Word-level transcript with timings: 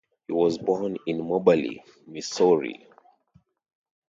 He 0.27 0.33
was 0.33 0.57
born 0.57 0.97
in 1.05 1.23
Moberly, 1.23 1.83
Missouri. 2.07 2.87